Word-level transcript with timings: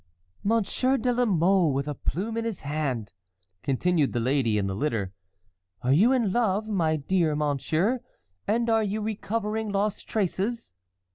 "Monsieur 0.43 0.97
de 0.97 1.13
la 1.13 1.25
Mole 1.27 1.71
with 1.71 1.87
a 1.87 1.93
plume 1.93 2.35
in 2.35 2.43
his 2.43 2.61
hand," 2.61 3.13
continued 3.61 4.13
the 4.13 4.19
lady 4.19 4.57
in 4.57 4.65
the 4.65 4.73
litter. 4.73 5.11
"Are 5.83 5.93
you 5.93 6.11
in 6.11 6.33
love, 6.33 6.67
my 6.67 6.95
dear 6.95 7.35
monsieur, 7.35 7.99
and 8.47 8.67
are 8.67 8.81
you 8.81 8.99
recovering 8.99 9.69
lost 9.71 10.07
traces?" 10.09 10.73